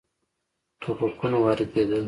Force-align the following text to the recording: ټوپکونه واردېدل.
ټوپکونه 0.81 1.37
واردېدل. 1.43 1.91